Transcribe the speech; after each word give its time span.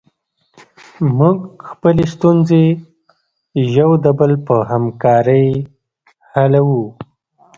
موږ 1.17 1.37
خپلې 1.69 2.03
ستونزې 2.13 2.63
یو 3.77 3.89
د 4.03 4.05
بل 4.19 4.31
په 4.47 4.55
همکاري 4.71 5.45
حلوو. 6.31 6.83